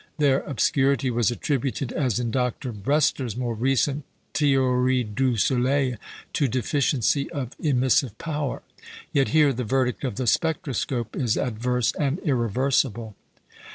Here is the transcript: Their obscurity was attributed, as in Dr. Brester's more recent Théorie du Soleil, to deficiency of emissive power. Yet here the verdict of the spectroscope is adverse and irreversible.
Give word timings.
Their 0.17 0.39
obscurity 0.39 1.11
was 1.11 1.29
attributed, 1.29 1.91
as 1.93 2.19
in 2.19 2.31
Dr. 2.31 2.73
Brester's 2.73 3.37
more 3.37 3.53
recent 3.53 4.03
Théorie 4.33 5.03
du 5.13 5.37
Soleil, 5.37 5.97
to 6.33 6.47
deficiency 6.47 7.29
of 7.31 7.51
emissive 7.59 8.17
power. 8.17 8.63
Yet 9.13 9.27
here 9.27 9.53
the 9.53 9.63
verdict 9.63 10.03
of 10.03 10.15
the 10.15 10.25
spectroscope 10.25 11.15
is 11.15 11.37
adverse 11.37 11.91
and 11.91 12.17
irreversible. 12.21 13.15